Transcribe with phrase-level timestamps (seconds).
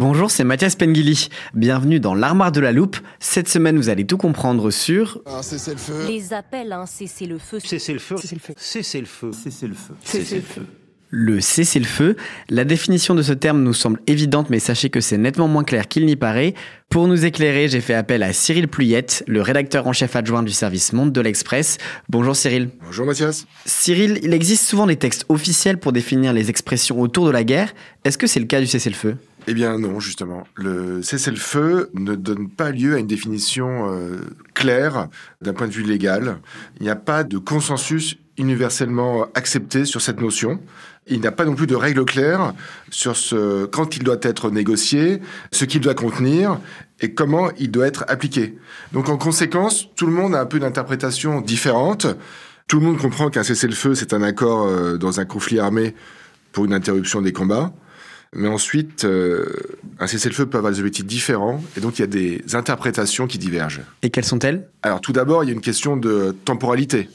[0.00, 1.28] Bonjour, c'est Mathias Pengili.
[1.52, 2.96] Bienvenue dans l'armoire de la loupe.
[3.18, 6.06] Cette semaine, vous allez tout comprendre sur Un cessez-le-feu.
[6.08, 7.60] Les appels à un cessez-le-feu.
[7.60, 8.16] Cessez-le-feu.
[8.16, 8.54] Cessez-le-feu.
[8.56, 9.30] Cessez-le-feu.
[10.02, 10.62] Cessez-le-feu.
[11.10, 12.16] le cessez-le-feu.
[12.48, 15.86] La définition de ce terme nous semble évidente, mais sachez que c'est nettement moins clair
[15.86, 16.54] qu'il n'y paraît.
[16.88, 20.52] Pour nous éclairer, j'ai fait appel à Cyril Pluyette, le rédacteur en chef adjoint du
[20.52, 21.76] service Monde de l'Express.
[22.08, 22.70] Bonjour Cyril.
[22.82, 23.46] Bonjour Mathias.
[23.66, 27.74] Cyril, il existe souvent des textes officiels pour définir les expressions autour de la guerre.
[28.04, 29.18] Est-ce que c'est le cas du cessez-le-feu?
[29.46, 30.46] Eh bien non, justement.
[30.54, 34.18] Le cessez-le-feu ne donne pas lieu à une définition euh,
[34.54, 35.08] claire
[35.40, 36.38] d'un point de vue légal.
[36.78, 40.60] Il n'y a pas de consensus universellement accepté sur cette notion.
[41.06, 42.54] Il n'y a pas non plus de règles claires
[42.90, 45.20] sur ce, quand il doit être négocié,
[45.52, 46.60] ce qu'il doit contenir
[47.00, 48.58] et comment il doit être appliqué.
[48.92, 52.06] Donc en conséquence, tout le monde a un peu d'interprétation différente.
[52.68, 55.94] Tout le monde comprend qu'un cessez-le-feu, c'est un accord euh, dans un conflit armé
[56.52, 57.72] pour une interruption des combats.
[58.34, 59.44] Mais ensuite, euh,
[59.98, 63.38] un cessez-le-feu peut avoir des objectifs différents, et donc il y a des interprétations qui
[63.38, 63.82] divergent.
[64.02, 64.68] Et quelles sont-elles?
[64.82, 67.08] Alors tout d'abord, il y a une question de temporalité.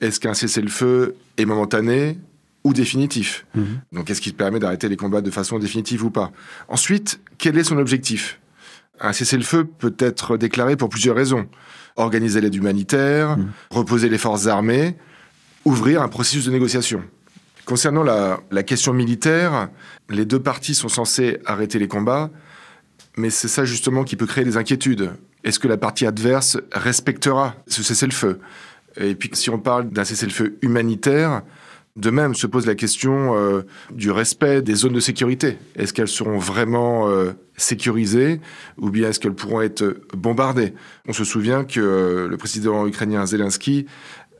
[0.00, 2.18] Est-ce qu'un cessez-le-feu est momentané
[2.64, 3.44] ou définitif?
[3.92, 6.32] Donc est-ce qu'il permet d'arrêter les combats de façon définitive ou pas?
[6.68, 8.40] Ensuite, quel est son objectif?
[8.98, 11.46] Un cessez-le-feu peut être déclaré pour plusieurs raisons.
[11.96, 13.36] Organiser l'aide humanitaire,
[13.70, 14.96] reposer les forces armées,
[15.64, 17.02] ouvrir un processus de négociation.
[17.64, 19.68] Concernant la, question militaire,
[20.10, 22.30] les deux parties sont censées arrêter les combats,
[23.16, 25.12] mais c'est ça justement qui peut créer des inquiétudes.
[25.44, 28.40] Est-ce que la partie adverse respectera ce cessez-le-feu?
[28.96, 31.42] Et puis si on parle d'un cessez-le-feu humanitaire,
[31.96, 35.58] de même se pose la question euh, du respect des zones de sécurité.
[35.76, 38.40] Est-ce qu'elles seront vraiment euh, sécurisées
[38.78, 40.72] ou bien est-ce qu'elles pourront être bombardées?
[41.06, 43.86] On se souvient que euh, le président ukrainien Zelensky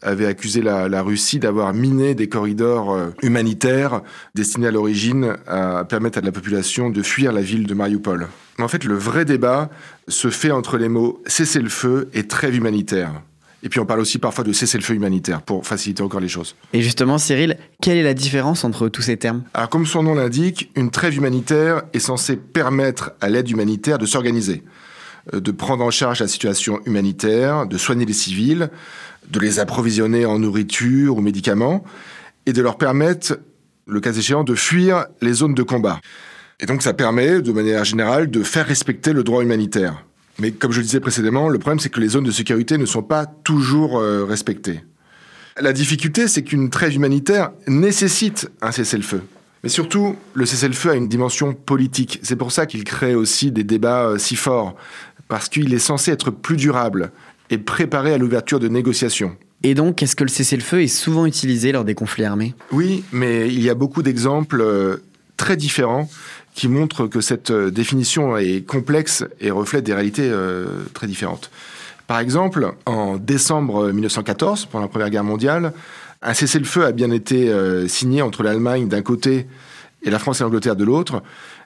[0.02, 4.02] avait accusé la, la Russie d'avoir miné des corridors euh, humanitaires
[4.34, 8.28] destinés à l'origine à permettre à la population de fuir la ville de Mariupol.
[8.58, 9.70] Mais en fait, le vrai débat
[10.08, 13.22] se fait entre les mots cessez-le-feu et trêve humanitaire.
[13.64, 16.56] Et puis on parle aussi parfois de cessez-le-feu humanitaire pour faciliter encore les choses.
[16.72, 19.44] Et justement, Cyril, quelle est la différence entre tous ces termes?
[19.54, 24.06] Alors comme son nom l'indique, une trêve humanitaire est censée permettre à l'aide humanitaire de
[24.06, 24.64] s'organiser,
[25.33, 28.71] de prendre en charge la situation humanitaire, de soigner les civils,
[29.31, 31.84] de les approvisionner en nourriture ou médicaments,
[32.47, 33.38] et de leur permettre,
[33.87, 36.00] le cas échéant, de fuir les zones de combat.
[36.60, 40.05] Et donc ça permet, de manière générale, de faire respecter le droit humanitaire.
[40.38, 42.87] Mais comme je le disais précédemment, le problème c'est que les zones de sécurité ne
[42.87, 44.83] sont pas toujours euh, respectées.
[45.60, 49.22] La difficulté, c'est qu'une trêve humanitaire nécessite un cessez-le-feu.
[49.62, 52.18] Mais surtout, le cessez-le-feu a une dimension politique.
[52.22, 54.74] C'est pour ça qu'il crée aussi des débats euh, si forts,
[55.28, 57.12] parce qu'il est censé être plus durable
[57.50, 59.36] et préparé à l'ouverture de négociations.
[59.62, 62.54] Et donc, est-ce que le cessez-le-feu est souvent utilisé lors des conflits armés?
[62.72, 64.96] Oui, mais il y a beaucoup d'exemples euh,
[65.36, 66.10] très différents
[66.56, 70.30] qui montrent que cette euh, définition est complexe et reflète des réalités
[70.92, 71.50] très différentes.
[72.08, 75.72] Par exemple, en décembre 1914, pendant la Première Guerre mondiale,
[76.22, 79.47] un cessez-le-feu a bien été euh, signé entre l'Allemagne d'un côté
[80.03, 81.22] et la France et l'Angleterre de l'autre,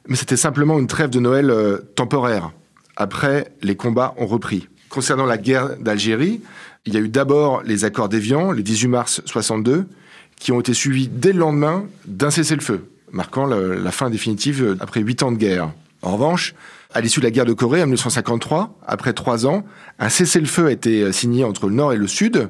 [0.09, 2.53] mais c'était simplement une trêve de Noël euh, temporaire.
[2.97, 4.69] Après, les combats ont repris.
[4.89, 6.41] Concernant la guerre d'Algérie,
[6.87, 9.87] il y a eu d'abord les accords d'Évian, le 18 mars 62,
[10.37, 15.01] qui ont été suivis dès le lendemain d'un cessez-le-feu, marquant la fin définitive euh, après
[15.01, 15.71] huit ans de guerre.
[16.01, 16.55] En revanche,
[16.95, 19.65] à l'issue de la guerre de Corée en 1953, après trois ans,
[19.99, 22.49] un cessez-le-feu a été signé entre le Nord et le Sud,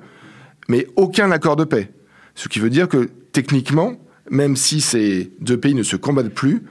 [0.68, 1.90] mais aucun accord de paix.
[2.36, 3.94] Ce qui veut dire que techniquement,
[4.30, 6.62] même si ces deux pays ne se combattent plus,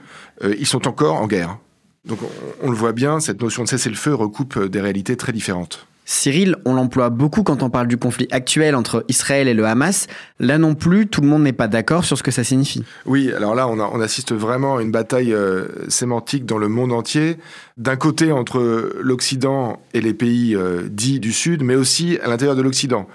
[0.42, 1.58] euh, ils sont encore en guerre.
[2.06, 5.32] Donc on, on le voit bien, cette notion de cessez-le-feu recoupe euh, des réalités très
[5.32, 5.86] différentes.
[6.08, 10.06] Cyril, on l'emploie beaucoup quand on parle du conflit actuel entre Israël et le Hamas.
[10.38, 12.84] Là non plus, tout le monde n'est pas d'accord sur ce que ça signifie.
[13.06, 16.68] Oui, alors là, on, a- on assiste vraiment à une bataille euh, sémantique dans le
[16.68, 17.38] monde entier.
[17.76, 22.54] D'un côté, entre l'Occident et les pays euh, dits du Sud, mais aussi à l'intérieur
[22.54, 23.08] de l'Occident.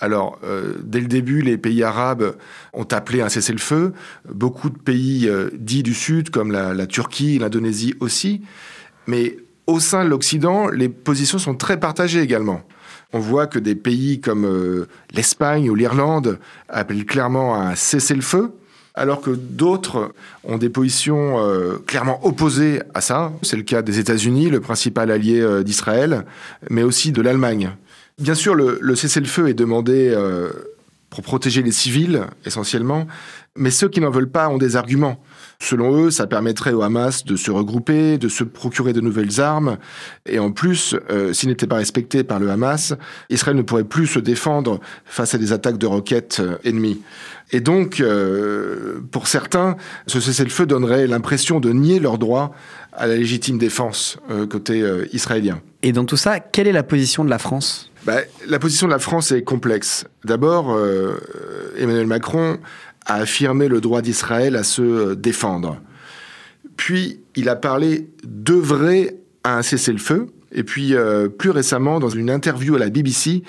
[0.00, 2.34] Alors, euh, dès le début, les pays arabes
[2.72, 3.92] ont appelé un cessez-le-feu.
[4.28, 8.42] Beaucoup de pays euh, dits du Sud, comme la, Turquie, l'Indonésie aussi.
[9.06, 9.36] Mais
[9.66, 12.62] au sein de l'Occident, les positions sont très partagées également.
[13.12, 16.38] On voit que des pays comme euh, l'Espagne ou l'Irlande
[16.68, 18.52] appellent clairement à un cessez-le-feu,
[18.96, 20.12] alors que d'autres
[20.44, 21.36] ont des positions
[21.84, 23.32] clairement opposées à ça.
[23.42, 26.24] C'est le cas des États-Unis, le principal allié d'Israël,
[26.70, 27.72] mais aussi de l'Allemagne.
[28.18, 30.14] Bien sûr, le, le cessez-le-feu est demandé
[31.14, 33.06] pour protéger les civils, essentiellement,
[33.56, 35.22] mais ceux qui n'en veulent pas ont des arguments.
[35.60, 39.78] Selon eux, ça permettrait au Hamas de se regrouper, de se procurer de nouvelles armes.
[40.26, 42.94] Et en plus, euh, s'il n'était pas respecté par le Hamas,
[43.30, 47.00] Israël ne pourrait plus se défendre face à des attaques de roquettes euh, ennemies.
[47.52, 49.76] Et donc, euh, pour certains,
[50.08, 52.52] ce cessez-le-feu donnerait l'impression de nier leur droit
[52.92, 54.18] à la légitime défense
[54.50, 55.60] côté israélien.
[55.82, 57.90] Et dans tout ça, quelle est la position de la France?
[58.04, 60.04] Bah, La position de la France est complexe.
[60.24, 60.78] D'abord,
[61.76, 62.58] Emmanuel Macron
[63.06, 65.80] a affirmé le droit d'Israël à se défendre.
[66.76, 70.26] Puis il a parlé d'œuvrer à un cessez-le-feu.
[70.52, 73.42] Et puis euh, plus récemment, dans une interview à la BBC,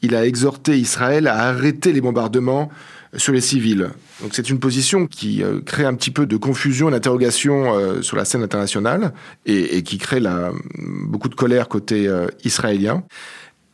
[0.00, 2.70] il a exhorté Israël à arrêter les bombardements
[3.16, 3.90] sur les civils.
[4.22, 8.00] Donc c'est une position qui euh, crée un petit peu de confusion et d'interrogation euh,
[8.00, 9.12] sur la scène internationale
[9.44, 12.10] et, et qui crée la, beaucoup de colère côté
[12.44, 13.04] israélien.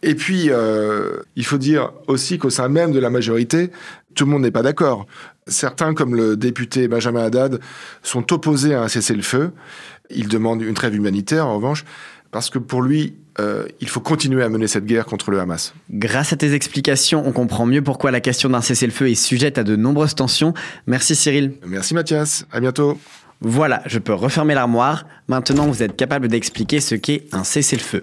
[0.02, 0.50] Et puis,
[1.36, 3.70] il faut dire aussi qu'au sein même de la majorité,
[4.14, 5.06] tout le monde n'est pas d'accord.
[5.46, 7.60] Certains, comme le député Benjamin Haddad,
[8.02, 9.52] sont opposés à un cessez-le-feu.
[10.10, 11.84] Il demande une trêve humanitaire, en revanche,
[12.30, 15.72] parce que pour lui, euh, il faut continuer à mener cette guerre contre le Hamas.
[15.90, 19.62] Grâce à tes explications, on comprend mieux pourquoi la question d'un cessez-le-feu est sujette à
[19.62, 20.52] de nombreuses tensions.
[20.86, 21.52] Merci Cyril.
[21.66, 22.44] Merci Mathias.
[22.50, 22.98] À bientôt.
[23.40, 25.06] Voilà, je peux refermer l'armoire.
[25.28, 28.02] Maintenant, vous êtes capable d'expliquer ce qu'est un cessez-le-feu.